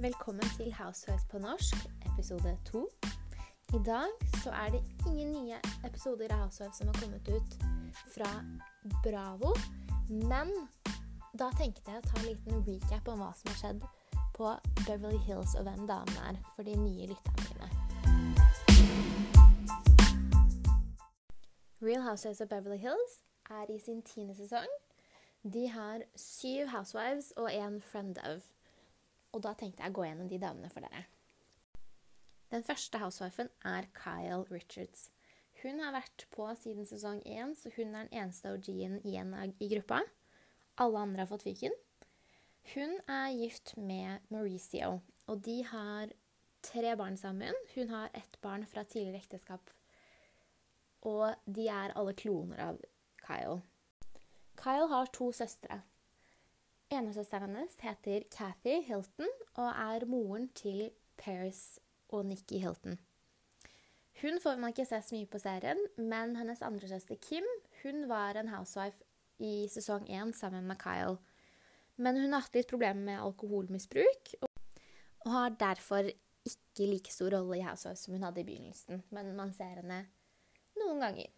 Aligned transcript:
Velkommen 0.00 0.42
til 0.56 0.74
Housewives 0.74 1.24
på 1.30 1.38
norsk, 1.38 1.74
episode 2.12 2.58
to. 2.64 2.88
I 3.74 3.80
dag 3.86 4.08
så 4.42 4.50
er 4.50 4.70
det 4.70 4.80
ingen 5.06 5.32
nye 5.32 5.56
episoder 5.84 6.32
av 6.32 6.38
Housewives 6.38 6.76
som 6.76 6.88
har 6.88 6.96
kommet 7.02 7.28
ut 7.28 7.56
fra 8.14 8.30
Bravo. 9.04 9.52
Men 10.08 10.48
da 11.36 11.50
tenkte 11.58 11.84
jeg 11.92 12.00
å 12.00 12.06
ta 12.06 12.16
en 12.16 12.28
liten 12.30 12.64
recap 12.64 13.10
om 13.12 13.20
hva 13.20 13.28
som 13.36 13.50
har 13.52 13.58
skjedd 13.60 13.84
på 14.38 14.54
Beverly 14.86 15.20
Hills 15.26 15.52
og 15.60 15.66
hvem 15.68 15.84
damen 15.90 16.16
er, 16.30 16.38
for 16.56 16.64
de 16.64 16.78
nye 16.80 17.10
lytterne 17.10 17.44
mine. 17.50 17.68
Real 21.84 22.06
Housewives 22.08 22.40
of 22.40 22.48
Beverly 22.48 22.80
Hills 22.80 23.20
er 23.50 23.68
i 23.68 23.76
sin 23.78 24.00
tiende 24.00 24.38
sesong. 24.38 24.72
De 25.44 25.68
har 25.68 26.08
syv 26.16 26.72
housewives 26.72 27.34
og 27.36 27.52
én 27.52 27.82
friend 27.84 28.16
of. 28.24 28.48
Og 29.32 29.42
da 29.44 29.54
tenkte 29.54 29.84
jeg 29.84 29.92
å 29.92 29.98
gå 29.98 30.06
gjennom 30.08 30.28
de 30.30 30.38
damene 30.42 30.70
for 30.72 30.86
dere. 30.86 31.06
Den 32.50 32.64
første 32.66 32.98
housewifen 32.98 33.50
er 33.64 33.86
Kyle 33.94 34.42
Richards. 34.50 35.10
Hun 35.62 35.78
har 35.84 35.92
vært 35.94 36.24
på 36.34 36.48
siden 36.58 36.86
sesong 36.88 37.20
én, 37.28 37.52
så 37.54 37.70
hun 37.76 37.94
er 37.94 38.08
den 38.08 38.16
eneste 38.22 38.50
OG-en 38.54 38.98
igjen 39.04 39.34
i 39.60 39.68
gruppa. 39.74 40.00
Alle 40.80 41.04
andre 41.04 41.22
har 41.22 41.30
fått 41.30 41.44
fyken. 41.46 41.74
Hun 42.72 42.96
er 43.08 43.36
gift 43.36 43.76
med 43.76 44.24
Mauricio, 44.32 45.00
og 45.26 45.44
de 45.44 45.60
har 45.68 46.12
tre 46.64 46.94
barn 46.96 47.16
sammen. 47.16 47.54
Hun 47.74 47.92
har 47.92 48.10
ett 48.14 48.40
barn 48.40 48.66
fra 48.66 48.84
tidligere 48.84 49.20
ekteskap, 49.22 49.70
og 51.06 51.34
de 51.46 51.68
er 51.68 51.94
alle 51.96 52.14
kloner 52.16 52.60
av 52.70 52.80
Kyle. 53.22 53.60
Kyle 54.60 54.88
har 54.90 55.12
to 55.14 55.30
søstre. 55.32 55.80
Enesøsteren 56.90 57.52
hennes 57.54 57.76
heter 57.84 58.24
Cathy 58.34 58.80
Hilton 58.82 59.28
og 59.54 59.68
er 59.68 60.04
moren 60.10 60.48
til 60.58 60.88
Paris 61.20 61.78
og 62.10 62.24
Nikki 62.26 62.58
Hilton. 62.58 62.98
Hun 64.20 64.40
får 64.42 64.58
man 64.58 64.74
ikke 64.74 64.88
se 64.88 64.98
så 64.98 65.14
mye 65.14 65.28
på 65.30 65.38
serien, 65.38 65.78
men 65.96 66.34
hennes 66.36 66.62
andre 66.66 66.90
søster 66.90 67.14
Kim 67.22 67.46
hun 67.84 68.08
var 68.10 68.40
en 68.40 68.50
housewife 68.50 69.06
i 69.38 69.68
sesong 69.70 70.10
én 70.10 70.34
sammen 70.34 70.66
med 70.66 70.82
Kyle. 70.82 71.20
Men 71.96 72.18
hun 72.18 72.34
har 72.34 72.42
hatt 72.42 72.58
litt 72.58 72.68
problemer 72.68 73.06
med 73.06 73.22
alkoholmisbruk 73.22 74.34
og 74.42 75.30
har 75.30 75.56
derfor 75.62 76.10
ikke 76.10 76.90
like 76.90 77.12
stor 77.12 77.30
rolle 77.36 77.60
i 77.60 77.64
Housewives 77.64 78.02
som 78.06 78.16
hun 78.16 78.26
hadde 78.26 78.42
i 78.42 78.48
begynnelsen, 78.48 79.04
men 79.14 79.34
man 79.36 79.54
ser 79.54 79.78
henne 79.78 80.06
noen 80.80 81.02
ganger. 81.04 81.30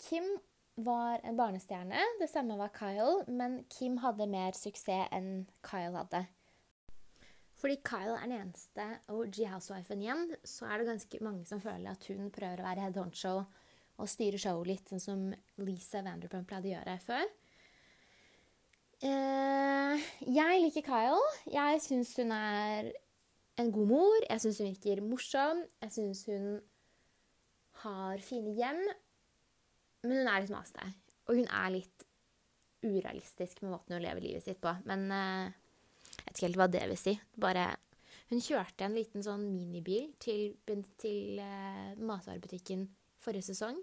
Kim 0.00 0.38
var 0.84 1.20
en 1.26 1.38
barnestjerne. 1.38 2.00
Det 2.20 2.28
samme 2.30 2.58
var 2.58 2.72
Kyle, 2.74 3.24
men 3.26 3.62
Kim 3.72 3.98
hadde 4.02 4.28
mer 4.30 4.56
suksess 4.56 5.10
enn 5.14 5.46
Kyle 5.66 5.94
hadde. 5.96 6.24
Fordi 7.58 7.80
Kyle 7.82 8.14
er 8.14 8.28
den 8.28 8.36
eneste 8.36 8.84
OG 9.10 9.40
housewifen 9.50 10.02
igjen, 10.04 10.28
så 10.46 10.68
er 10.68 10.78
det 10.78 10.92
ganske 10.92 11.22
mange 11.26 11.46
som 11.48 11.62
føler 11.62 11.90
at 11.90 12.06
hun 12.06 12.30
prøver 12.34 12.62
å 12.62 12.68
være 12.68 12.84
head 12.86 13.00
honcho 13.00 13.34
og 13.98 14.06
styre 14.06 14.38
showet 14.38 14.70
litt, 14.70 14.92
sånn 14.92 15.02
som 15.02 15.24
Lisa 15.66 16.04
Vanderpump 16.06 16.46
pleide 16.46 16.70
å 16.70 16.74
gjøre 16.76 16.94
før. 17.02 17.26
Eh, 18.98 20.06
jeg 20.26 20.62
liker 20.62 20.86
Kyle. 20.86 21.18
Jeg 21.50 21.82
syns 21.82 22.14
hun 22.18 22.30
er 22.34 22.92
en 23.58 23.74
god 23.74 23.90
mor. 23.90 24.16
Jeg 24.28 24.42
syns 24.44 24.62
hun 24.62 24.70
virker 24.70 25.02
morsom. 25.02 25.64
Jeg 25.82 25.94
syns 25.94 26.24
hun 26.30 26.48
har 27.82 28.22
fine 28.22 28.54
hjem. 28.58 28.82
Men 30.08 30.22
hun 30.22 30.30
er 30.30 30.44
litt 30.44 30.54
masete. 30.54 30.92
Og 31.28 31.36
hun 31.36 31.50
er 31.52 31.74
litt 31.74 32.06
urealistisk 32.84 33.60
med 33.62 33.74
måten 33.74 33.96
hun 33.96 34.04
lever 34.04 34.24
livet 34.24 34.46
sitt 34.46 34.60
på. 34.62 34.72
Men 34.88 35.04
uh, 35.12 35.50
jeg 35.50 36.24
vet 36.24 36.32
ikke 36.32 36.46
helt 36.46 36.60
hva 36.62 36.70
det 36.72 36.86
vil 36.92 37.00
si. 37.00 37.14
Bare 37.40 37.68
Hun 38.28 38.42
kjørte 38.44 38.84
en 38.84 38.96
liten 38.96 39.24
sånn 39.24 39.46
minibil 39.54 40.10
til, 40.20 40.56
til 41.00 41.40
uh, 41.42 41.92
matvarebutikken 41.96 42.86
forrige 43.22 43.50
sesong. 43.50 43.78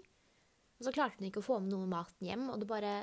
Og 0.76 0.84
så 0.86 0.92
klarte 0.92 1.20
hun 1.20 1.30
ikke 1.30 1.42
å 1.42 1.46
få 1.46 1.60
med 1.62 1.72
noe 1.72 1.88
maten 1.88 2.28
hjem, 2.28 2.50
og 2.52 2.60
det 2.60 2.68
bare 2.68 2.96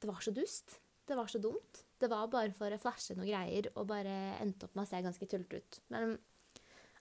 Det 0.00 0.08
var 0.10 0.20
så 0.20 0.32
dust. 0.36 0.80
Det 1.06 1.16
var 1.16 1.28
så 1.28 1.38
dumt. 1.38 1.84
Det 2.00 2.08
var 2.08 2.28
bare 2.32 2.52
for 2.52 2.72
å 2.72 2.80
flashe 2.80 3.14
noen 3.16 3.28
greier 3.28 3.70
og 3.74 3.86
bare 3.88 4.36
endte 4.40 4.66
opp 4.66 4.74
med 4.76 4.84
å 4.84 4.90
se 4.90 5.00
ganske 5.04 5.28
tullete 5.28 5.60
ut. 5.60 5.80
Men 5.92 6.18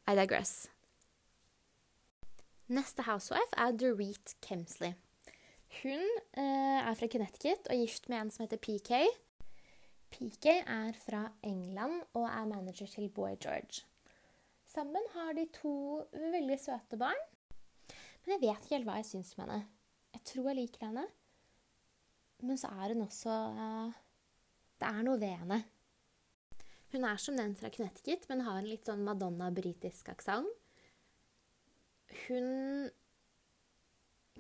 I 0.08 0.16
digress. 0.20 0.70
Neste 2.68 3.04
housewife 3.08 3.56
er 3.60 3.76
Dorit 3.76 4.36
Kemsley. 4.44 4.96
Hun 5.82 6.04
eh, 6.38 6.80
er 6.84 6.96
fra 6.98 7.10
Connecticut 7.10 7.70
og 7.72 7.80
gift 7.82 8.10
med 8.12 8.20
en 8.20 8.32
som 8.34 8.44
heter 8.46 8.62
PK. 8.62 8.92
PK 10.14 10.48
er 10.62 10.94
fra 10.98 11.24
England 11.44 12.04
og 12.14 12.28
er 12.28 12.48
manager 12.50 12.90
til 12.92 13.10
Boy 13.10 13.34
George. 13.42 13.84
Sammen 14.70 15.06
har 15.16 15.34
de 15.38 15.48
to 15.54 15.74
veldig 16.14 16.60
søte 16.62 16.98
barn. 17.02 17.20
Men 18.24 18.36
jeg 18.36 18.44
vet 18.46 18.64
ikke 18.64 18.78
helt 18.78 18.88
hva 18.88 18.98
jeg 19.02 19.10
syns 19.10 19.34
om 19.36 19.44
henne. 19.46 19.60
Jeg 20.14 20.26
tror 20.30 20.50
jeg 20.52 20.62
liker 20.62 20.88
henne. 20.88 21.06
Men 22.44 22.60
så 22.60 22.70
er 22.74 22.94
hun 22.94 23.06
også 23.06 23.38
eh, 23.66 24.02
Det 24.82 24.90
er 24.90 25.06
noe 25.08 25.22
ved 25.22 25.38
henne. 25.44 25.62
Hun 26.94 27.08
er 27.10 27.18
som 27.18 27.38
den 27.38 27.56
fra 27.58 27.72
Connecticut, 27.74 28.28
men 28.30 28.46
har 28.46 28.60
en 28.60 28.70
litt 28.70 28.86
sånn 28.86 29.02
Madonna-britisk 29.08 30.14
aksent 30.14 30.60
hun 32.28 32.90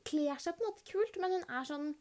kler 0.07 0.41
seg 0.41 0.57
på 0.57 0.65
en 0.65 0.71
måte 0.71 0.87
kult, 0.89 1.19
men 1.21 1.37
hun 1.37 1.45
er 1.47 1.69
sånn 1.69 1.93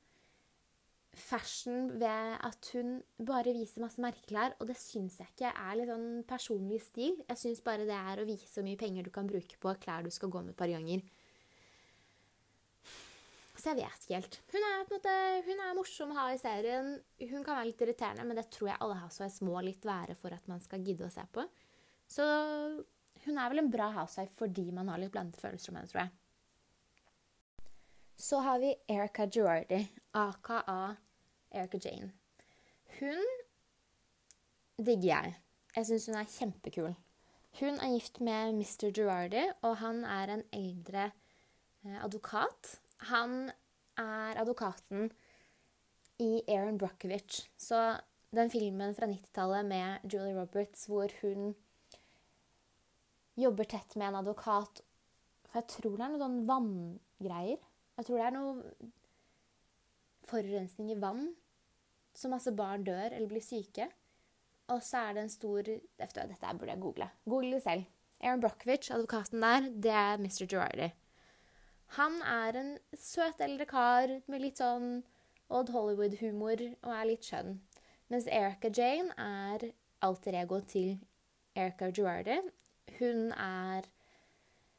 fashion 1.13 1.91
ved 2.01 2.39
at 2.49 2.69
hun 2.73 2.95
bare 3.21 3.53
viser 3.53 3.85
masse 3.85 4.01
merkeklær, 4.01 4.55
og 4.61 4.71
det 4.71 4.79
syns 4.81 5.19
jeg 5.21 5.29
ikke 5.35 5.51
er 5.53 5.75
litt 5.77 5.91
sånn 5.91 6.23
personlig 6.29 6.81
stil. 6.87 7.19
Jeg 7.29 7.41
syns 7.41 7.65
bare 7.65 7.89
det 7.89 7.99
er 7.99 8.23
å 8.23 8.29
vise 8.29 8.49
så 8.49 8.65
mye 8.65 8.81
penger 8.81 9.05
du 9.05 9.13
kan 9.13 9.29
bruke 9.29 9.61
på 9.61 9.75
klær 9.83 10.07
du 10.07 10.13
skal 10.15 10.33
gå 10.33 10.41
med 10.41 10.55
et 10.55 10.63
par 10.63 10.73
ganger. 10.73 11.05
Så 13.53 13.71
jeg 13.71 13.83
vet 13.83 14.07
ikke 14.07 14.17
helt. 14.17 14.39
Hun 14.51 14.65
er, 14.67 14.87
måte, 14.91 15.13
hun 15.47 15.61
er 15.63 15.77
morsom 15.77 16.15
å 16.15 16.17
ha 16.17 16.25
i 16.33 16.41
serien. 16.41 16.97
Hun 17.21 17.45
kan 17.45 17.59
være 17.59 17.69
litt 17.69 17.85
irriterende, 17.85 18.25
men 18.27 18.41
det 18.41 18.49
tror 18.51 18.73
jeg 18.73 18.81
alle 18.83 18.97
housewives 19.05 19.39
må 19.47 19.61
litt 19.63 19.85
være 19.87 20.17
for 20.19 20.35
at 20.35 20.49
man 20.51 20.65
skal 20.65 20.83
gidde 20.83 21.07
å 21.07 21.13
se 21.13 21.23
på. 21.31 21.45
Så 22.11 22.25
hun 23.27 23.39
er 23.39 23.53
vel 23.53 23.63
en 23.63 23.71
bra 23.71 23.93
housewife 23.95 24.35
fordi 24.41 24.67
man 24.75 24.91
har 24.91 24.99
litt 24.99 25.13
blandede 25.15 25.39
følelser 25.39 25.71
om 25.71 25.79
henne, 25.79 25.93
tror 25.93 26.03
jeg. 26.07 26.15
Så 28.23 28.39
har 28.39 28.59
vi 28.59 28.75
Erica 28.89 29.27
Girardi, 29.27 29.89
aka 30.15 30.61
Erica 31.51 31.79
Jane. 31.83 32.13
Hun 33.01 33.25
digger 34.79 35.09
jeg. 35.09 35.33
Jeg 35.77 35.89
syns 35.89 36.07
hun 36.07 36.19
er 36.21 36.29
kjempekul. 36.31 36.93
Hun 37.59 37.81
er 37.83 37.97
gift 37.97 38.21
med 38.23 38.53
Mr. 38.61 38.93
Girardi, 38.95 39.43
og 39.67 39.75
han 39.81 40.05
er 40.07 40.37
en 40.37 40.45
eldre 40.55 41.09
eh, 41.09 41.99
advokat. 42.05 42.77
Han 43.11 43.51
er 43.99 44.39
advokaten 44.45 45.11
i 46.23 46.45
Aaron 46.47 46.79
Brockovich. 46.79 47.51
Så 47.59 47.99
den 48.31 48.55
filmen 48.55 48.95
fra 48.95 49.11
90-tallet 49.11 49.67
med 49.67 50.07
Julie 50.07 50.39
Roberts 50.39 50.87
hvor 50.87 51.11
hun 51.25 51.57
jobber 53.35 53.65
tett 53.65 53.99
med 53.99 54.13
en 54.13 54.23
advokat. 54.23 54.87
For 55.51 55.59
jeg 55.59 55.71
tror 55.75 55.99
det 55.99 56.07
er 56.07 56.15
noen 56.15 56.27
sånn 56.29 56.41
vanngreier. 56.55 57.69
Jeg 57.99 58.07
tror 58.07 58.19
det 58.19 58.27
er 58.27 58.35
noe 58.37 58.91
forurensning 60.29 60.93
i 60.93 61.01
vann. 61.01 61.27
Så 62.17 62.29
masse 62.33 62.53
barn 62.57 62.85
dør 62.85 63.11
eller 63.11 63.29
blir 63.29 63.45
syke. 63.45 63.89
Og 64.73 64.83
så 64.85 65.09
er 65.09 65.17
det 65.17 65.27
en 65.27 65.33
stor 65.33 65.63
Dette 65.67 66.27
burde 66.59 66.73
jeg 66.73 66.81
google. 66.81 67.09
Google 67.25 67.57
det 67.57 67.63
selv. 67.63 67.89
Aaron 68.23 68.41
Brockovich, 68.41 68.93
advokaten 68.95 69.43
der, 69.43 69.61
det 69.83 69.91
er 69.91 70.19
Mr. 70.19 70.47
Girardi. 70.47 70.93
Han 71.99 72.21
er 72.23 72.57
en 72.57 72.79
søt 72.97 73.41
eldre 73.43 73.67
kar 73.67 74.13
med 74.31 74.41
litt 74.41 74.63
sånn 74.63 75.03
Odd 75.53 75.73
Hollywood-humor 75.75 76.63
og 76.71 76.93
er 76.95 77.09
litt 77.11 77.27
skjønn. 77.27 77.59
Mens 78.09 78.29
Erica 78.31 78.71
Jane 78.73 79.13
er 79.19 79.73
alter 80.07 80.39
ego 80.39 80.61
til 80.65 80.95
Erica 81.59 81.91
Girardi, 81.91 82.39
hun 82.99 83.33
er 83.33 83.89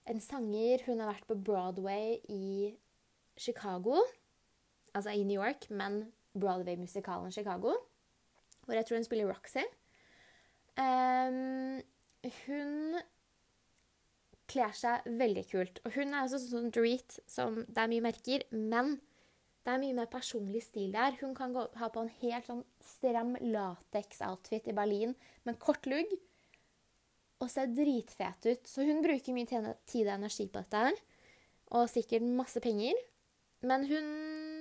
en 0.10 0.20
sanger. 0.24 0.82
Hun 0.88 1.04
har 1.04 1.12
vært 1.12 1.28
på 1.28 1.38
Broadway 1.38 2.18
i 2.32 2.74
Chicago, 3.38 4.02
altså 4.94 5.14
i 5.14 5.24
New 5.24 5.42
York, 5.42 5.70
men 5.70 6.14
Broadway-musikalen 6.34 7.32
Chicago, 7.32 7.74
hvor 8.66 8.74
jeg 8.74 8.86
tror 8.86 8.98
hun 8.98 9.08
spiller 9.08 9.30
Roxy. 9.30 9.66
Um, 10.78 11.82
hun 12.46 13.00
kler 14.50 14.76
seg 14.78 15.08
veldig 15.20 15.46
kult. 15.50 15.82
Og 15.86 15.96
hun 15.98 16.14
er 16.14 16.26
også 16.26 16.42
sånn 16.42 16.72
dreet 16.74 17.20
som 17.30 17.62
Det 17.68 17.80
er 17.80 17.92
mye 17.92 18.06
merker, 18.06 18.46
men 18.52 18.98
det 19.64 19.72
er 19.72 19.80
mye 19.80 19.96
mer 19.96 20.10
personlig 20.12 20.64
stil 20.66 20.92
der. 20.96 21.16
Hun 21.22 21.36
kan 21.38 21.54
gå, 21.56 21.66
ha 21.80 21.90
på 21.92 22.04
en 22.04 22.12
helt 22.22 22.50
sånn 22.50 22.64
stram 22.84 23.38
lateks-outfit 23.40 24.68
i 24.68 24.76
Berlin 24.76 25.16
med 25.48 25.60
kort 25.62 25.88
lugg 25.88 26.12
og 27.44 27.50
ser 27.52 27.72
dritfet 27.72 28.50
ut. 28.50 28.68
Så 28.68 28.86
hun 28.88 29.04
bruker 29.04 29.36
mye 29.36 29.48
tid 29.48 30.08
og 30.08 30.14
energi 30.18 30.48
på 30.52 30.64
dette 30.64 30.84
her. 30.88 31.00
Og 31.74 31.90
sikkert 31.92 32.28
masse 32.28 32.60
penger. 32.64 32.98
Men 33.64 33.86
hun, 33.88 34.08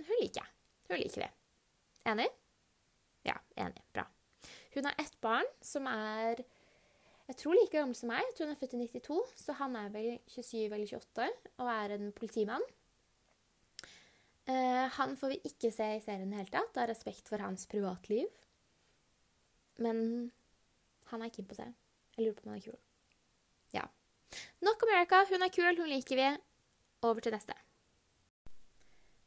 hun 0.07 0.21
liker 0.23 0.43
jeg. 0.43 0.51
Hun 0.89 1.01
liker 1.01 1.25
det. 1.27 1.31
Enig? 2.13 2.29
Ja, 3.27 3.37
enig. 3.59 3.83
Bra. 3.95 4.07
Hun 4.75 4.89
har 4.89 4.99
ett 4.99 5.17
barn 5.21 5.49
som 5.63 5.87
er 5.91 6.43
jeg 7.29 7.39
tror 7.39 7.55
like 7.57 7.73
gammel 7.73 7.97
som 7.97 8.11
meg. 8.11 8.25
Jeg 8.29 8.35
tror 8.37 8.49
hun 8.49 8.55
er 8.55 8.61
født 8.61 8.75
i 8.77 8.81
92, 9.01 9.19
så 9.45 9.55
han 9.57 9.77
er 9.79 9.91
vel 9.95 10.09
27 10.29 10.57
eller 10.67 10.87
28 10.91 11.29
og 11.63 11.71
er 11.71 11.95
en 11.95 12.11
politimann. 12.17 12.65
Uh, 14.51 14.89
han 14.99 15.15
får 15.17 15.37
vi 15.37 15.39
ikke 15.53 15.71
se 15.71 15.87
i 15.97 16.01
serien 16.03 16.27
i 16.27 16.35
det 16.35 16.41
hele 16.41 16.53
tatt, 16.53 16.81
av 16.83 16.91
respekt 16.91 17.31
for 17.31 17.41
hans 17.41 17.69
privatliv. 17.71 18.27
Men 19.81 20.33
han 21.13 21.23
er 21.23 21.31
keen 21.33 21.47
på 21.47 21.55
å 21.55 21.61
se. 21.63 21.69
Jeg 22.17 22.27
lurer 22.27 22.37
på 22.37 22.45
om 22.45 22.53
han 22.53 22.61
er 22.61 22.67
kul. 22.67 22.81
Ja. 23.79 23.87
Nok 24.67 24.83
America. 24.89 25.23
Hun 25.31 25.47
er 25.47 25.55
kul, 25.55 25.73
hun 25.79 25.93
liker 25.95 26.19
vi. 26.19 26.31
Over 27.07 27.23
til 27.23 27.35
neste. 27.35 27.57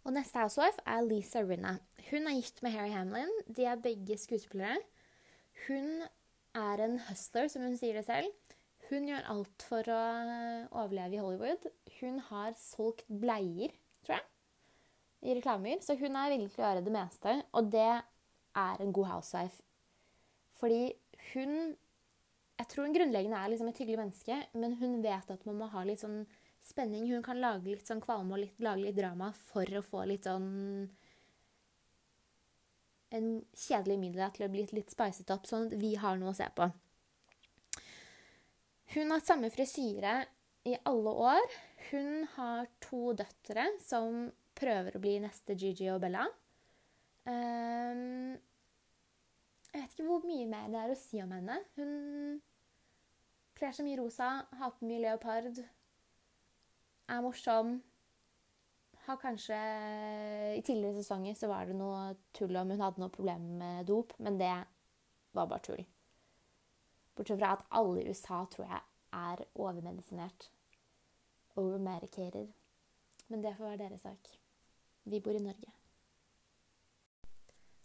Og 0.06 0.14
neste 0.14 0.38
housewife 0.38 0.84
er 0.86 1.02
Lisa 1.02 1.42
Rinna. 1.42 1.80
Hun 2.12 2.28
er 2.30 2.38
gift 2.38 2.62
med 2.62 2.76
Harry 2.76 2.92
Hamlin. 2.94 3.32
De 3.58 3.66
er 3.66 3.80
begge 3.82 4.18
skuespillere. 4.22 4.78
Hun 5.66 6.04
er 6.56 6.84
en 6.86 7.00
hustler, 7.08 7.48
som 7.50 7.66
hun 7.66 7.78
sier 7.80 7.98
det 7.98 8.06
selv. 8.06 8.30
Hun 8.90 9.08
gjør 9.10 9.26
alt 9.34 9.66
for 9.66 9.90
å 9.90 10.02
overleve 10.84 11.18
i 11.18 11.24
Hollywood. 11.24 11.66
Hun 11.98 12.20
har 12.28 12.54
solgt 12.60 13.08
bleier, 13.10 13.74
tror 14.06 14.20
jeg, 14.20 14.28
i 15.26 15.38
reklamer. 15.40 15.82
Så 15.82 15.98
hun 15.98 16.14
er 16.22 16.36
villig 16.36 16.52
til 16.54 16.62
å 16.62 16.68
gjøre 16.68 16.86
det 16.86 16.94
meste, 16.94 17.36
og 17.58 17.74
det 17.74 17.90
er 17.90 18.86
en 18.86 18.94
god 18.94 19.12
housewife. 19.16 19.64
Fordi 20.62 20.94
hun 21.34 21.76
Jeg 22.56 22.70
tror 22.72 22.86
hun 22.86 22.94
grunnleggende 22.96 23.36
er 23.36 23.50
liksom 23.52 23.68
et 23.68 23.80
hyggelig 23.82 23.98
menneske, 24.00 24.36
men 24.54 24.78
hun 24.80 25.02
vet 25.04 25.32
at 25.34 25.42
man 25.46 25.58
må 25.60 25.66
ha 25.74 25.82
litt 25.84 26.00
sånn 26.00 26.22
spenning. 26.66 27.08
Hun 27.14 27.24
kan 27.26 27.40
lage 27.42 27.72
litt 27.72 27.88
sånn 27.88 28.04
kvalme 28.04 28.38
og 28.38 28.44
litt, 28.44 28.56
lage 28.64 28.88
litt 28.88 28.98
drama 28.98 29.32
for 29.52 29.70
å 29.78 29.84
få 29.86 30.06
litt 30.10 30.28
sånn 30.28 30.88
en 33.16 33.28
kjedelig 33.56 33.98
middag 34.02 34.34
til 34.36 34.48
å 34.48 34.52
bli 34.52 34.66
litt 34.76 34.92
spicet 34.92 35.30
opp, 35.32 35.46
sånn 35.48 35.70
at 35.70 35.78
vi 35.80 35.94
har 36.00 36.18
noe 36.20 36.34
å 36.34 36.38
se 36.38 36.48
på. 36.56 36.68
Hun 38.96 39.12
har 39.12 39.20
hatt 39.20 39.30
samme 39.30 39.52
frisyre 39.54 40.18
i 40.68 40.76
alle 40.90 41.14
år. 41.30 41.54
Hun 41.92 42.26
har 42.36 42.68
to 42.84 43.14
døtre 43.18 43.68
som 43.84 44.26
prøver 44.56 44.96
å 44.96 45.04
bli 45.04 45.18
neste 45.24 45.56
Gigi 45.60 45.88
og 45.94 46.02
Bella. 46.04 46.26
Um, 47.26 48.36
jeg 49.72 49.82
vet 49.82 49.96
ikke 49.96 50.08
hvor 50.08 50.28
mye 50.28 50.46
mer 50.50 50.70
det 50.72 50.82
er 50.82 50.94
å 50.94 51.00
si 51.00 51.22
om 51.24 51.34
henne. 51.36 51.58
Hun 51.76 52.40
kler 53.56 53.74
så 53.76 53.86
mye 53.86 54.00
rosa, 54.00 54.30
har 54.60 54.76
på 54.76 54.88
mye 54.88 55.04
leopard, 55.04 55.60
er 57.10 57.22
morsom 57.22 57.78
har 59.06 59.20
kanskje 59.22 59.58
I 60.58 60.62
tidligere 60.66 60.98
sesonger 60.98 61.36
så 61.38 61.50
var 61.52 61.70
det 61.70 61.78
noe 61.78 62.16
tull 62.34 62.56
om 62.58 62.72
hun 62.74 62.82
hadde 62.82 63.02
noe 63.02 63.14
problem 63.14 63.44
med 63.60 63.86
dop, 63.90 64.16
men 64.18 64.40
det 64.42 64.56
var 65.36 65.50
bare 65.52 65.62
tull. 65.68 65.84
Bortsett 67.16 67.40
fra 67.40 67.54
at 67.56 67.66
alle 67.78 68.02
i 68.02 68.10
USA 68.10 68.42
tror 68.52 68.66
jeg 68.66 68.82
er 69.16 69.44
overmedisinert. 69.54 70.50
Overmedicated. 71.56 72.50
Men 73.28 73.44
det 73.44 73.56
får 73.58 73.70
være 73.70 73.84
deres 73.86 74.02
sak. 74.02 74.32
Vi 75.06 75.22
bor 75.22 75.38
i 75.38 75.44
Norge. 75.44 75.72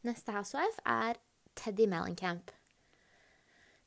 Neste 0.09 0.33
housewife 0.33 0.81
er 0.87 1.21
Teddy 1.55 1.87
Mellencamp. 1.87 2.51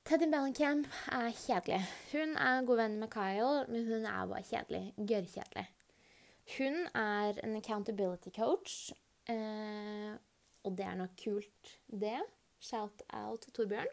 Teddy 0.03 0.25
Mellencamp 0.27 0.87
er 1.15 1.29
kjedelig. 1.31 1.77
Hun 2.11 2.33
er 2.35 2.65
god 2.67 2.79
venn 2.81 2.97
med 2.99 3.07
Kyle, 3.13 3.61
men 3.71 3.85
hun 3.87 4.03
er 4.03 4.25
bare 4.27 4.43
kjedelig. 4.43 4.81
Gørrkjedelig. 4.99 5.63
Hun 6.57 6.75
er 6.99 7.39
en 7.39 7.55
accountability 7.55 8.33
coach, 8.35 8.91
eh, 9.31 10.11
og 10.63 10.75
det 10.75 10.85
er 10.89 10.99
nok 10.99 11.15
kult, 11.23 11.71
det. 11.87 12.19
Shout 12.59 13.05
out 13.13 13.47
Torbjørn. 13.55 13.87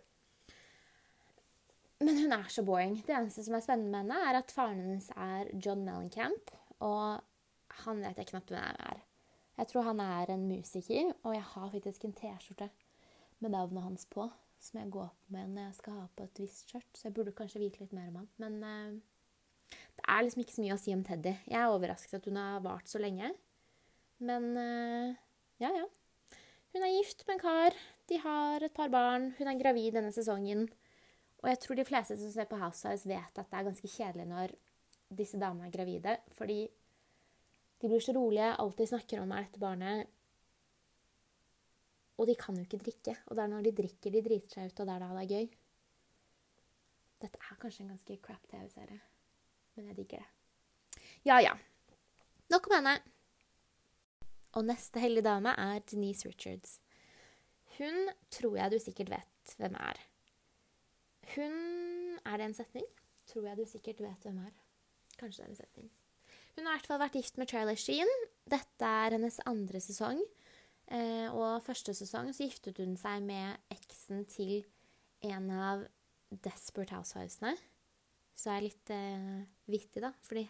Men 2.01 2.19
hun 2.25 2.33
er 2.33 2.51
så 2.51 2.67
boring. 2.67 2.99
Det 3.07 3.15
eneste 3.15 3.47
som 3.47 3.55
er 3.55 3.63
spennende 3.63 3.95
med 3.95 4.03
henne, 4.03 4.19
er 4.33 4.43
at 4.43 4.51
faren 4.51 4.83
hennes 4.83 5.11
er 5.15 5.55
John 5.63 5.87
Mellencamp, 5.87 6.51
og 6.81 7.23
han 7.87 8.03
vet 8.03 8.19
jeg 8.19 8.33
knapt 8.35 8.51
hvem 8.51 8.83
er. 8.91 9.07
Jeg 9.63 9.71
tror 9.71 9.87
han 9.93 10.03
er 10.03 10.35
en 10.35 10.49
musiker, 10.51 11.15
og 11.23 11.39
jeg 11.39 11.49
har 11.55 11.71
faktisk 11.71 12.05
en 12.05 12.19
T-skjorte 12.19 12.73
med 13.39 13.55
navnet 13.55 13.83
hans 13.87 14.11
på, 14.11 14.27
som 14.61 14.81
jeg 14.81 14.93
går 14.93 15.09
med 15.35 15.55
når 15.55 15.69
jeg 15.69 15.79
skal 15.79 15.97
ha 15.97 16.09
på 16.17 16.27
et 16.27 16.43
visst 16.43 16.69
skjørt, 16.69 16.91
så 16.95 17.09
jeg 17.09 17.17
burde 17.17 17.37
kanskje 17.37 17.63
vite 17.63 17.83
litt 17.83 17.95
mer 17.97 18.11
om 18.11 18.21
han. 18.21 18.29
Men 18.43 18.59
uh, 18.65 19.79
det 19.97 20.05
er 20.05 20.27
liksom 20.27 20.45
ikke 20.45 20.57
så 20.57 20.65
mye 20.65 20.77
å 20.77 20.83
si 20.83 20.95
om 20.97 21.05
Teddy. 21.07 21.33
Jeg 21.49 21.61
er 21.61 21.73
overrasket 21.73 22.19
at 22.21 22.29
hun 22.29 22.39
har 22.41 22.61
vart 22.65 22.91
så 22.91 23.01
lenge. 23.03 23.33
Men 24.21 24.51
uh, 24.57 25.17
ja, 25.63 25.73
ja. 25.73 25.87
Hun 26.71 26.87
er 26.87 26.95
gift 26.95 27.25
med 27.27 27.39
en 27.39 27.43
kar. 27.43 27.79
De 28.11 28.19
har 28.23 28.67
et 28.67 28.75
par 28.75 28.93
barn. 28.93 29.33
Hun 29.39 29.51
er 29.51 29.59
gravid 29.59 29.97
denne 29.97 30.13
sesongen. 30.15 30.69
Og 31.41 31.49
jeg 31.49 31.61
tror 31.63 31.79
de 31.79 31.87
fleste 31.89 32.19
som 32.21 32.33
ser 32.33 32.49
på 32.51 32.59
Housewives, 32.61 33.09
vet 33.09 33.41
at 33.41 33.49
det 33.49 33.59
er 33.59 33.67
ganske 33.71 33.91
kjedelig 33.91 34.29
når 34.29 34.55
disse 35.17 35.41
damene 35.41 35.71
er 35.71 35.75
gravide. 35.75 36.17
Fordi 36.37 36.61
de 37.81 37.89
blir 37.89 38.03
så 38.05 38.13
rolige, 38.15 38.53
alltid 38.61 38.93
snakker 38.93 39.23
om 39.23 39.33
er 39.33 39.47
dette 39.47 39.63
barnet. 39.63 40.11
Og 42.21 42.29
de 42.29 42.37
kan 42.37 42.59
jo 42.59 42.67
ikke 42.67 42.83
drikke. 42.85 43.17
Og 43.29 43.37
det 43.37 43.45
er 43.45 43.53
når 43.55 43.65
de 43.65 43.77
drikker 43.83 44.13
de 44.13 44.25
driter 44.27 44.59
seg 44.59 44.73
ut, 44.73 44.83
og 44.83 44.91
det 44.91 44.97
er 44.97 45.05
da 45.07 45.13
det 45.17 45.23
er 45.25 45.33
gøy. 45.39 45.55
Dette 47.21 47.41
er 47.41 47.63
kanskje 47.63 47.87
en 47.87 47.95
ganske 47.95 48.21
crap 48.25 48.45
TV-serie 48.53 49.01
men 49.81 49.91
jeg 49.91 50.01
digger 50.03 50.23
det. 50.23 51.01
Ja, 51.25 51.39
ja. 51.41 51.55
Nok 52.53 52.69
om 52.69 52.77
henne. 52.77 52.95
Og 54.59 54.67
neste 54.67 55.01
hellige 55.03 55.25
dame 55.29 55.55
er 55.55 55.83
Denise 55.91 56.29
Richards. 56.29 56.81
Hun 57.79 58.11
tror 58.35 58.57
jeg 58.59 58.73
du 58.73 58.79
sikkert 58.83 59.13
vet 59.15 59.55
hvem 59.57 59.77
er. 59.79 60.01
Hun 61.37 61.55
Er 62.27 62.37
det 62.37 62.51
en 62.51 62.55
setning? 62.55 62.85
Tror 63.31 63.47
jeg 63.49 63.57
du 63.57 63.65
sikkert 63.65 64.03
vet 64.03 64.27
hvem 64.27 64.43
er. 64.43 64.53
Kanskje 65.17 65.41
det 65.41 65.47
er 65.47 65.53
en 65.55 65.57
setning. 65.57 65.91
Hun 66.57 66.67
har 66.67 66.75
i 66.75 66.77
hvert 66.77 66.91
fall 66.91 67.01
vært 67.01 67.17
gift 67.17 67.39
med 67.39 67.49
Charlie 67.49 67.79
Sheen. 67.79 68.11
Dette 68.51 68.85
er 68.85 69.15
hennes 69.17 69.39
andre 69.49 69.81
sesong. 69.81 70.21
Eh, 70.91 71.29
og 71.31 71.63
første 71.63 71.95
sesong 71.95 72.33
så 72.35 72.47
giftet 72.49 72.81
hun 72.83 72.97
seg 72.99 73.23
med 73.23 73.75
eksen 73.75 74.25
til 74.31 74.65
en 75.27 75.51
av 75.55 75.85
Desperate 76.31 76.97
Housewivesene 76.97 77.55
så 78.41 78.55
er 78.55 78.65
litt 78.65 78.93
eh, 78.95 79.43
vittig, 79.71 80.03
da. 80.05 80.13
Fordi 80.25 80.47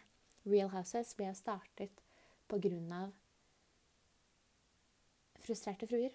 Real 0.48 0.70
Housewives 0.72 1.16
ble 1.18 1.30
jo 1.30 1.38
startet 1.38 2.02
på 2.50 2.58
grunn 2.62 2.90
av 2.94 3.10
frustrerte 5.40 5.88
fruer. 5.90 6.14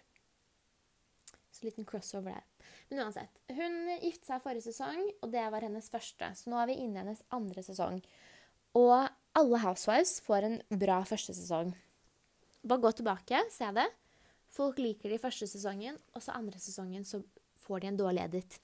Så 1.52 1.66
liten 1.68 1.88
crossover 1.88 2.35
der. 2.35 2.69
Men 2.90 3.06
uansett. 3.06 3.42
Hun 3.56 3.78
giftet 4.04 4.30
seg 4.30 4.44
forrige 4.44 4.68
sesong, 4.69 5.02
og 5.23 5.31
det 5.33 5.44
var 5.52 5.66
hennes 5.66 5.92
første. 5.92 6.31
Så 6.35 6.52
nå 6.52 6.59
er 6.61 6.71
vi 6.71 6.80
inne 6.83 7.00
i 7.00 7.04
hennes 7.04 7.23
andre 7.35 7.64
sesong. 7.66 8.02
Og 8.76 8.95
alle 9.35 9.61
Housewives 9.64 10.18
får 10.23 10.47
en 10.47 10.57
bra 10.80 11.02
første 11.07 11.35
sesong. 11.35 11.71
Bare 12.66 12.83
gå 12.83 12.92
tilbake, 12.97 13.45
se 13.54 13.69
det. 13.76 13.88
Folk 14.56 14.80
liker 14.80 15.12
de 15.12 15.19
første 15.19 15.47
sesongen, 15.52 15.97
og 16.16 16.24
så 16.24 16.35
andre 16.38 16.62
sesongen 16.64 17.04
så 17.07 17.19
får 17.66 17.83
de 17.83 17.92
en 17.92 18.00
dårlig 18.00 18.24
edit. 18.24 18.59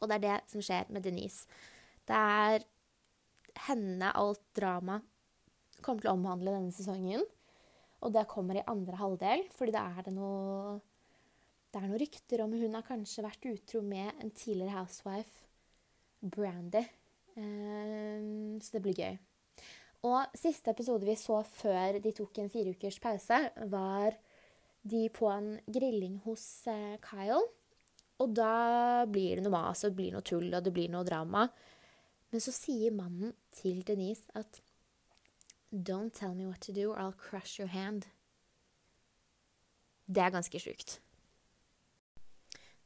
Og 0.00 0.08
det 0.08 0.16
er 0.16 0.26
det 0.26 0.36
som 0.48 0.64
skjer 0.64 0.88
med 0.88 1.04
Denise. 1.04 1.44
Det 2.08 2.16
er 2.16 2.64
henne 3.66 4.12
alt 4.16 4.42
drama 4.56 5.00
kommer 5.84 6.04
til 6.04 6.12
å 6.12 6.16
omhandle 6.16 6.54
denne 6.54 6.74
sesongen. 6.74 7.24
Og 8.00 8.12
det 8.14 8.28
kommer 8.30 8.56
i 8.56 8.66
andre 8.70 8.96
halvdel, 9.00 9.44
fordi 9.56 9.74
det 9.76 9.82
er 9.82 10.06
det 10.06 10.14
noe 10.16 10.78
Det 11.70 11.78
er 11.78 11.86
noen 11.86 12.00
rykter 12.02 12.40
om 12.42 12.54
hun 12.58 12.72
har 12.74 12.82
kanskje 12.82 13.22
vært 13.22 13.44
utro 13.46 13.80
med 13.86 14.08
en 14.18 14.32
tidligere 14.34 14.74
housewife, 14.74 15.44
Brandy. 16.18 16.82
Um, 17.36 18.58
så 18.58 18.74
det 18.74 18.80
blir 18.82 18.98
gøy. 18.98 19.20
Og 20.08 20.34
siste 20.34 20.72
episode 20.74 21.06
vi 21.06 21.14
så 21.14 21.38
før 21.46 22.00
de 22.02 22.10
tok 22.16 22.40
en 22.42 22.50
fire 22.50 22.74
ukers 22.74 22.98
pause, 22.98 23.38
var 23.70 24.18
de 24.82 25.08
på 25.12 25.28
en 25.30 25.54
grilling 25.66 26.18
hos 26.24 26.44
uh, 26.70 26.96
Kyle. 27.04 27.40
Og 28.20 28.32
da 28.36 29.06
blir 29.08 29.38
det 29.38 29.44
noe 29.44 29.54
mas, 29.54 29.84
og 29.84 29.92
det 29.92 30.00
blir 30.00 30.14
noe 30.14 30.24
tull, 30.26 30.48
og 30.52 30.64
det 30.64 30.72
blir 30.76 30.90
noe 30.92 31.06
drama. 31.08 31.46
Men 32.30 32.42
så 32.44 32.52
sier 32.54 32.94
mannen 32.94 33.34
til 33.56 33.82
Denise 33.86 34.28
at 34.38 34.60
Don't 35.70 36.10
tell 36.10 36.34
me 36.34 36.46
what 36.46 36.60
to 36.66 36.72
do, 36.72 36.90
or 36.90 36.98
I'll 36.98 37.16
crush 37.16 37.60
your 37.60 37.70
hand. 37.70 38.08
Det 40.10 40.18
er 40.18 40.32
ganske 40.34 40.58
sjukt. 40.58 40.98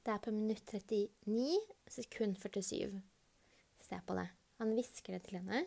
Det 0.04 0.12
er 0.12 0.20
på 0.20 0.34
minutt 0.36 0.68
39, 0.68 1.56
sekund 1.88 2.36
47. 2.36 3.00
Se 3.80 4.00
på 4.06 4.16
det. 4.18 4.26
Han 4.60 4.74
hvisker 4.76 5.16
det 5.16 5.22
til 5.24 5.40
henne 5.40 5.64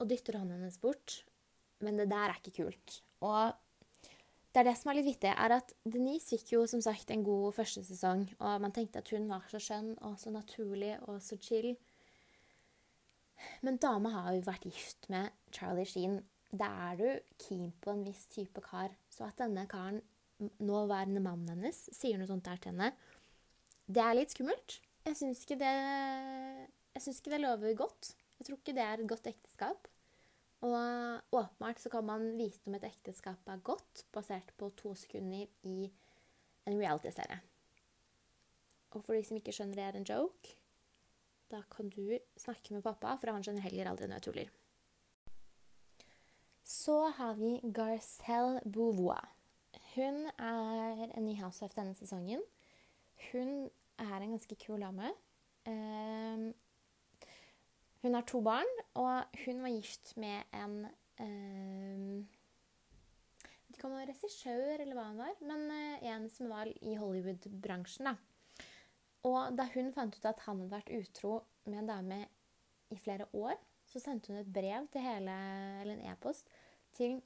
og 0.00 0.08
dytter 0.10 0.38
hånden 0.40 0.56
hennes 0.56 0.80
bort. 0.80 1.20
Men 1.84 2.00
det 2.00 2.08
der 2.10 2.32
er 2.32 2.40
ikke 2.40 2.64
kult. 2.64 3.02
Og 3.20 3.52
det 4.54 4.60
er 4.62 4.68
det 4.68 4.76
som 4.78 4.92
er 4.92 5.00
litt 5.00 5.08
vittig, 5.08 5.32
er 5.34 5.56
at 5.56 5.72
Denise 5.82 6.28
fikk 6.30 6.52
jo 6.52 6.60
som 6.70 6.82
sagt 6.84 7.08
en 7.10 7.24
god 7.26 7.56
første 7.56 7.82
sesong. 7.82 8.28
Og 8.38 8.60
man 8.62 8.74
tenkte 8.74 9.00
at 9.02 9.10
hun 9.10 9.26
var 9.26 9.42
så 9.50 9.58
skjønn 9.58 9.96
og 10.06 10.14
så 10.22 10.30
naturlig 10.30 10.92
og 11.08 11.18
så 11.24 11.38
chill. 11.42 11.72
Men 13.66 13.80
dama 13.82 14.12
har 14.14 14.36
jo 14.36 14.44
vært 14.46 14.68
gift 14.70 15.08
med 15.10 15.34
Charlie 15.50 15.88
Sheen. 15.90 16.20
Da 16.54 16.68
er 16.86 17.00
du 17.00 17.08
keen 17.42 17.72
på 17.82 17.96
en 17.96 18.04
viss 18.06 18.28
type 18.30 18.62
kar. 18.62 18.94
Så 19.10 19.26
at 19.26 19.42
denne 19.42 19.66
karen, 19.66 19.98
nåværende 20.62 21.22
mannen 21.24 21.50
hennes, 21.56 21.88
sier 21.90 22.20
noe 22.20 22.30
sånt 22.30 22.46
der 22.46 22.62
til 22.62 22.76
henne, 22.76 22.94
Det 23.90 24.00
er 24.00 24.14
litt 24.16 24.32
skummelt. 24.32 24.78
Jeg 25.04 25.16
syns 25.18 25.42
ikke 25.44 25.58
det 25.60 25.74
Jeg 26.94 27.02
syns 27.02 27.18
ikke 27.18 27.34
det 27.34 27.42
lover 27.42 27.74
godt. 27.74 28.14
Jeg 28.38 28.46
tror 28.46 28.62
ikke 28.62 28.76
det 28.78 28.86
er 28.86 29.02
et 29.02 29.10
godt 29.10 29.26
ekteskap. 29.26 29.88
Og 30.64 31.36
åpenbart 31.36 31.78
så 31.82 31.90
kan 31.92 32.06
man 32.08 32.30
vite 32.38 32.64
om 32.70 32.76
et 32.78 32.86
ekteskap 32.88 33.48
er 33.52 33.64
godt 33.64 34.06
basert 34.14 34.54
på 34.56 34.70
to 34.78 34.94
sekunder 34.96 35.50
i 35.68 35.90
en 36.64 36.78
reality-serie. 36.78 37.40
Og 38.94 39.02
for 39.04 39.12
de 39.16 39.24
som 39.26 39.36
ikke 39.36 39.52
skjønner 39.52 39.76
det 39.76 39.84
er 39.84 39.98
en 39.98 40.06
joke, 40.08 40.54
da 41.52 41.60
kan 41.70 41.90
du 41.92 42.16
snakke 42.40 42.72
med 42.72 42.84
pappa, 42.86 43.16
for 43.20 43.34
han 43.34 43.44
skjønner 43.44 43.66
heller 43.66 43.90
aldri 43.90 44.08
når 44.08 44.20
jeg 44.20 44.26
tuller. 44.28 44.52
Så 46.64 46.96
har 47.18 47.36
vi 47.36 47.58
Garcelle 47.76 48.62
Beauvoir. 48.64 49.28
Hun 49.94 50.24
er 50.38 51.04
en 51.10 51.26
ny 51.26 51.36
housewife 51.42 51.76
denne 51.76 51.94
sesongen. 51.94 52.40
Hun 53.30 53.68
er 54.00 54.16
en 54.16 54.32
ganske 54.32 54.56
kul 54.64 54.80
dame. 54.80 55.12
Hun 58.04 58.12
har 58.12 58.26
to 58.28 58.42
barn, 58.44 58.68
og 59.00 59.38
hun 59.46 59.62
var 59.64 59.72
gift 59.72 60.10
med 60.20 60.42
en 60.52 60.74
um, 61.24 62.18
Jeg 63.40 63.62
vet 63.64 63.78
ikke 63.78 63.88
om 63.88 63.94
hun 63.94 64.02
var 64.02 64.10
regissør 64.12 64.82
eller 64.84 64.98
hva 64.98 65.06
han 65.06 65.22
var, 65.22 65.38
men 65.40 65.64
uh, 65.72 66.04
en 66.12 66.28
som 66.28 66.52
var 66.52 66.68
i 66.68 66.98
Hollywood-bransjen. 67.00 68.10
da. 68.10 68.16
Og 69.24 69.56
da 69.56 69.64
hun 69.72 69.88
fant 69.96 70.18
ut 70.18 70.28
at 70.28 70.44
han 70.44 70.60
hadde 70.60 70.74
vært 70.74 70.92
utro 70.98 71.38
med 71.64 71.80
en 71.80 71.90
dame 71.94 72.20
i 72.92 73.00
flere 73.00 73.24
år, 73.32 73.56
så 73.88 74.04
sendte 74.04 74.34
hun 74.34 74.42
et 74.42 74.52
brev 74.52 74.92
til 74.92 75.00
hele, 75.00 75.40
eller 75.80 75.96
en 75.96 76.12
e-post 76.12 76.52
til 76.92 77.22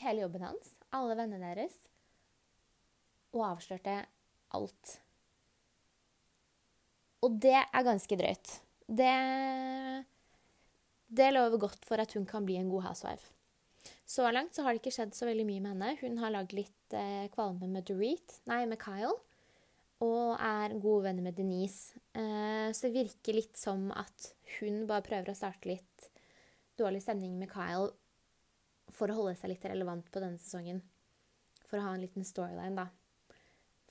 hele 0.00 0.24
jobben 0.24 0.48
hans, 0.48 0.74
alle 0.96 1.20
vennene 1.20 1.52
deres, 1.52 1.76
og 3.36 3.50
avslørte 3.52 4.00
alt. 4.56 4.98
Og 7.20 7.36
det 7.44 7.58
er 7.60 7.84
ganske 7.92 8.16
drøyt. 8.16 8.60
Det, 8.84 9.14
det 11.08 11.30
lover 11.32 11.62
godt 11.68 11.86
for 11.88 12.02
at 12.02 12.12
hun 12.16 12.26
kan 12.28 12.44
bli 12.46 12.58
en 12.60 12.72
god 12.72 12.90
housewife. 12.90 13.30
Så 14.06 14.26
langt 14.32 14.54
så 14.54 14.64
har 14.64 14.74
det 14.74 14.82
ikke 14.82 14.94
skjedd 14.94 15.14
så 15.16 15.28
veldig 15.28 15.46
mye 15.48 15.62
med 15.64 15.72
henne. 15.74 15.94
Hun 16.02 16.18
har 16.20 16.32
lagd 16.34 16.52
litt 16.56 16.96
eh, 16.96 17.30
kvalme 17.32 17.68
med 17.70 17.86
Dorit, 17.88 18.40
nei, 18.50 18.64
med 18.68 18.80
Kyle 18.82 19.14
og 20.04 20.34
er 20.42 20.74
gode 20.82 21.06
venner 21.06 21.24
med 21.24 21.36
Denise. 21.38 21.94
Eh, 22.16 22.70
så 22.74 22.88
det 22.88 22.96
virker 22.96 23.36
litt 23.36 23.58
som 23.58 23.90
at 23.94 24.32
hun 24.58 24.84
bare 24.88 25.04
prøver 25.06 25.32
å 25.32 25.38
starte 25.38 25.70
litt 25.70 26.08
dårlig 26.78 27.04
stemning 27.04 27.36
med 27.38 27.52
Kyle 27.52 27.92
for 28.94 29.10
å 29.10 29.16
holde 29.18 29.36
seg 29.38 29.54
litt 29.54 29.64
relevant 29.68 30.10
på 30.12 30.22
denne 30.22 30.40
sesongen. 30.42 30.82
For 31.64 31.80
å 31.80 31.86
ha 31.86 31.94
en 31.94 32.04
liten 32.04 32.26
storyline, 32.26 32.76
da. 32.76 32.88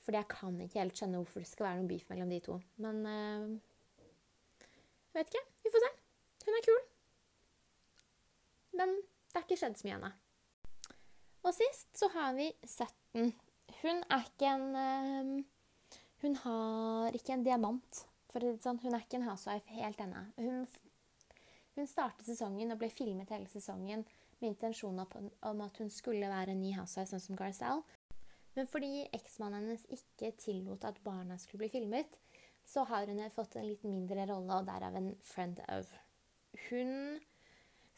Fordi 0.04 0.20
jeg 0.20 0.30
kan 0.30 0.58
ikke 0.60 0.82
helt 0.82 0.98
skjønne 0.98 1.20
hvorfor 1.22 1.42
det 1.42 1.50
skal 1.50 1.70
være 1.70 1.80
noe 1.80 1.90
beef 1.90 2.10
mellom 2.10 2.32
de 2.32 2.40
to. 2.44 2.58
Men 2.84 3.00
eh, 3.08 3.46
vet 5.20 5.32
ikke. 5.32 5.44
Vi 5.64 5.72
får 5.74 5.86
se. 5.86 5.94
Hun 6.44 6.58
er 6.58 6.68
kul. 6.68 6.84
Men 8.78 8.94
det 8.98 9.40
er 9.40 9.46
ikke 9.46 9.58
skjedd 9.60 9.80
så 9.80 9.88
mye 9.88 9.98
ennå. 9.98 10.12
Og 11.44 11.52
sist 11.54 11.90
så 11.98 12.08
har 12.14 12.36
vi 12.36 12.48
Sutton. 12.64 13.34
Hun 13.82 14.00
er 14.12 14.28
ikke 14.28 14.52
en 14.54 14.70
eh, 14.80 15.44
hun 16.24 16.36
har 16.40 17.12
ikke 17.12 17.34
en 17.36 17.44
diamant. 17.44 17.98
For 18.32 18.44
sånn. 18.64 18.80
Hun 18.80 18.96
er 18.96 19.02
ikke 19.04 19.18
en 19.20 19.26
housewife 19.28 19.76
helt 19.76 20.00
ennå. 20.00 20.22
Hun, 20.38 20.62
hun, 21.76 21.88
startet 21.90 22.24
sesongen 22.24 22.72
og 22.72 22.80
ble 22.80 22.88
filmet 22.88 23.30
hele 23.34 23.50
sesongen 23.52 24.06
med 24.40 24.48
intensjon 24.48 25.02
om 25.04 25.60
at 25.66 25.80
hun 25.82 25.92
skulle 25.92 26.30
være 26.30 26.54
en 26.54 26.62
ny 26.64 26.72
housewife, 26.78 27.12
sånn 27.12 27.22
som 27.22 27.38
Garcelle. 27.38 27.84
Men 28.56 28.70
fordi 28.70 29.04
eksmannen 29.12 29.66
hennes 29.66 29.84
ikke 29.92 30.32
tillot 30.40 30.86
at 30.88 31.02
barna 31.04 31.36
skulle 31.42 31.66
bli 31.66 31.74
filmet, 31.74 32.16
så 32.64 32.84
har 32.88 33.10
hun 33.10 33.22
fått 33.32 33.56
en 33.56 33.68
litt 33.68 33.84
mindre 33.86 34.26
rolle, 34.30 34.60
og 34.60 34.68
derav 34.68 34.96
en 34.98 35.12
friend 35.24 35.60
of. 35.68 35.90
Hun 36.68 37.20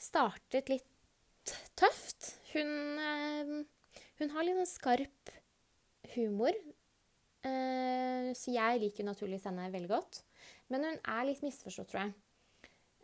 startet 0.01 0.71
litt 0.73 1.55
tøft. 1.79 2.37
Hun, 2.53 2.73
eh, 2.99 4.01
hun 4.19 4.35
har 4.35 4.47
litt 4.47 4.59
sånn 4.59 4.73
skarp 4.75 5.35
humor. 6.17 6.57
Uh, 7.47 8.33
så 8.35 8.51
jeg 8.51 8.81
liker 8.83 9.07
naturligvis 9.07 9.47
henne 9.47 9.69
veldig 9.71 9.91
godt. 9.93 10.23
Men 10.73 10.87
hun 10.89 10.97
er 10.99 11.27
litt 11.29 11.45
misforstått, 11.45 11.93
tror 11.93 12.03
jeg. 12.03 12.15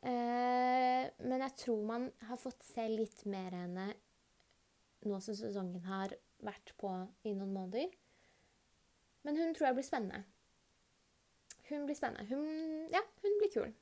Uh, 0.02 1.06
men 1.22 1.44
jeg 1.44 1.54
tror 1.62 1.84
man 1.86 2.08
har 2.26 2.40
fått 2.40 2.64
se 2.66 2.88
litt 2.90 3.22
mer 3.30 3.54
av 3.54 3.60
henne 3.68 3.92
nå 5.06 5.18
som 5.22 5.34
sesongen 5.34 5.82
har 5.86 6.14
vært 6.42 6.74
på 6.78 6.90
i 7.26 7.34
noen 7.36 7.54
måneder. 7.54 7.90
Men 9.22 9.38
hun 9.38 9.54
tror 9.54 9.68
jeg 9.68 9.78
blir 9.78 9.86
spennende. 9.86 10.24
Hun 11.72 11.86
blir 11.88 11.96
spennende. 11.96 12.28
Hun, 12.28 12.88
ja, 12.92 13.00
hun 13.24 13.38
blir 13.40 13.52
kul. 13.52 13.72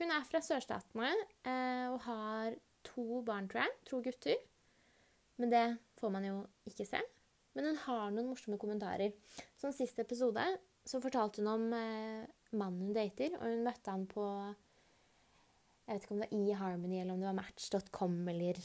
Hun 0.00 0.12
er 0.12 0.26
fra 0.28 0.40
sørstatene 0.44 1.10
eh, 1.48 1.86
og 1.88 2.02
har 2.04 2.56
to 2.86 3.22
barn, 3.24 3.48
tror 3.48 3.64
jeg. 3.64 3.76
To 3.90 4.00
gutter. 4.04 4.40
Men 5.40 5.52
det 5.52 5.64
får 6.00 6.12
man 6.12 6.26
jo 6.26 6.36
ikke 6.68 6.86
se. 6.88 7.00
Men 7.56 7.70
hun 7.70 7.80
har 7.86 8.10
noen 8.12 8.28
morsomme 8.30 8.60
kommentarer. 8.60 9.14
Sånn 9.60 9.74
siste 9.74 10.04
episode 10.04 10.44
så 10.86 11.00
fortalte 11.02 11.42
hun 11.42 11.50
om 11.52 11.64
eh, 11.76 12.28
mannen 12.56 12.90
hun 12.90 12.96
dater, 12.96 13.34
og 13.38 13.46
hun 13.46 13.64
møtte 13.66 13.92
han 13.94 14.06
på 14.10 14.24
Jeg 15.86 15.96
vet 15.96 16.04
ikke 16.04 16.14
om 16.14 16.20
det 16.22 16.28
var 16.30 16.40
eHarmony 16.40 17.00
eller 17.00 17.14
om 17.14 17.22
det 17.22 17.30
var 17.30 17.40
Match.com 17.40 18.20
eller 18.30 18.60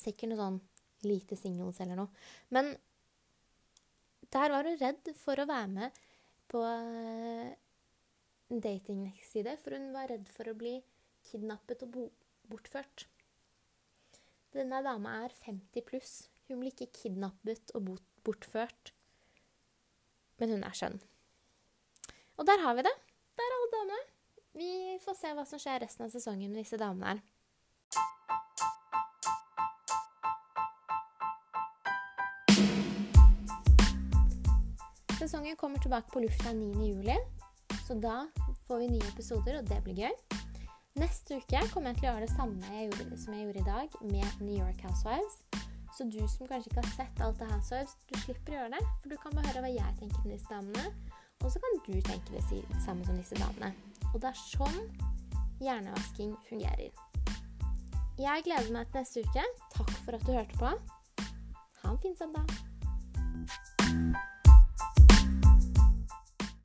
Sikkert 0.00 0.30
noe 0.30 0.40
sånn 0.40 0.60
lite 1.04 1.36
singles 1.36 1.80
eller 1.82 1.98
noe. 1.98 2.22
Men 2.52 2.70
der 4.32 4.52
var 4.52 4.64
hun 4.64 4.78
redd 4.80 5.10
for 5.18 5.40
å 5.40 5.48
være 5.48 5.68
med 5.72 6.00
på 6.50 6.62
eh, 6.66 7.52
en 8.50 8.62
datingnettside, 8.64 9.56
for 9.62 9.76
hun 9.76 9.90
var 9.94 10.10
redd 10.10 10.28
for 10.34 10.50
å 10.50 10.56
bli 10.58 10.78
kidnappet 11.30 11.84
og 11.86 11.98
bortført. 12.50 13.06
Denne 14.54 14.82
dama 14.82 15.20
er 15.24 15.34
50 15.44 15.86
pluss. 15.86 16.14
Hun 16.48 16.62
blir 16.62 16.74
ikke 16.74 17.04
kidnappet 17.04 17.70
og 17.78 17.92
bortført, 18.26 18.90
men 20.42 20.56
hun 20.56 20.64
er 20.66 20.74
skjønn. 20.74 20.98
Og 22.40 22.48
der 22.48 22.62
har 22.64 22.74
vi 22.74 22.82
det. 22.86 22.96
Der 23.38 23.46
er 23.46 23.56
alle 23.56 23.72
damene. 23.76 24.00
Vi 24.58 24.70
får 25.04 25.18
se 25.20 25.30
hva 25.36 25.44
som 25.46 25.60
skjer 25.62 25.84
resten 25.84 26.08
av 26.08 26.10
sesongen 26.10 26.50
med 26.50 26.64
disse 26.64 26.80
damene 26.80 27.12
her. 27.12 27.20
Sesongen 35.30 35.56
kommer 35.56 35.78
tilbake 35.78 36.10
på 36.10 36.20
lufta 36.20 36.50
9.7, 36.50 37.16
så 37.86 37.94
da 37.94 38.26
får 38.66 38.78
vi 38.78 38.86
nye 38.90 39.10
episoder, 39.12 39.60
og 39.60 39.68
det 39.68 39.76
blir 39.84 40.00
gøy. 40.02 40.38
Neste 40.98 41.36
uke 41.38 41.60
kommer 41.70 41.92
jeg 41.92 42.00
til 42.00 42.08
å 42.08 42.08
gjøre 42.08 42.24
det 42.24 42.32
samme 42.32 42.70
jeg 42.74 42.88
gjorde, 42.88 43.18
som 43.22 43.36
jeg 43.36 43.44
gjorde 43.44 43.60
i 43.60 43.68
dag, 43.68 43.92
med 44.10 44.40
New 44.42 44.56
York 44.56 44.80
Housewives. 44.82 45.36
Så 45.94 46.08
du 46.10 46.18
som 46.32 46.50
kanskje 46.50 46.72
ikke 46.72 46.82
har 46.82 46.96
sett 46.96 47.22
alt 47.22 47.38
det 47.38 47.46
her, 47.46 47.92
du 48.10 48.18
slipper 48.24 48.56
å 48.56 48.56
gjøre 48.56 48.72
det. 48.74 48.80
For 49.04 49.14
du 49.14 49.16
kan 49.22 49.36
bare 49.36 49.52
høre 49.52 49.62
hva 49.68 49.70
jeg 49.70 49.98
tenker 50.00 50.24
om 50.24 50.32
disse 50.34 50.50
damene, 50.50 51.12
og 51.44 51.54
så 51.54 51.62
kan 51.62 51.78
du 51.78 51.92
tenke 52.08 52.34
det 52.34 52.64
samme 52.82 53.06
som 53.06 53.20
disse 53.20 53.38
damene. 53.38 53.70
Og 54.10 54.16
det 54.18 54.32
er 54.32 54.40
sånn 54.40 54.80
hjernevasking 55.62 56.34
fungerer. 56.48 56.90
Jeg 58.18 58.48
gleder 58.48 58.74
meg 58.74 58.90
til 58.90 58.98
neste 59.04 59.22
uke. 59.22 59.46
Takk 59.78 59.94
for 60.00 60.18
at 60.18 60.26
du 60.26 60.34
hørte 60.34 60.58
på. 60.58 60.74
Ha 61.84 61.94
en 61.94 62.02
fin 62.02 62.18
søndag. 62.18 62.69